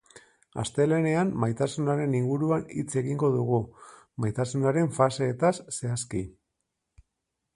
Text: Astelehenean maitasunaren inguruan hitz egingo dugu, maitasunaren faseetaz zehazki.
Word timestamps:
Astelehenean 0.61 1.33
maitasunaren 1.41 2.15
inguruan 2.19 2.63
hitz 2.77 2.87
egingo 3.03 3.29
dugu, 3.35 3.59
maitasunaren 4.25 4.89
faseetaz 4.97 5.55
zehazki. 5.79 6.23